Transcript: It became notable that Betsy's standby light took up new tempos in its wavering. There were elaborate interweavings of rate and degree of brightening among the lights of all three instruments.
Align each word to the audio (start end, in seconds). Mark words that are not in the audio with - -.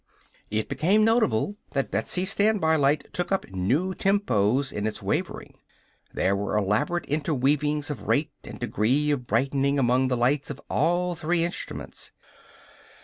It 0.49 0.67
became 0.67 1.03
notable 1.05 1.57
that 1.73 1.91
Betsy's 1.91 2.31
standby 2.31 2.75
light 2.75 3.05
took 3.13 3.31
up 3.31 3.47
new 3.51 3.93
tempos 3.93 4.71
in 4.71 4.87
its 4.87 5.03
wavering. 5.03 5.59
There 6.11 6.35
were 6.35 6.57
elaborate 6.57 7.05
interweavings 7.07 7.91
of 7.91 8.07
rate 8.07 8.31
and 8.43 8.59
degree 8.59 9.11
of 9.11 9.27
brightening 9.27 9.77
among 9.77 10.07
the 10.07 10.17
lights 10.17 10.49
of 10.49 10.59
all 10.71 11.13
three 11.13 11.43
instruments. 11.43 12.11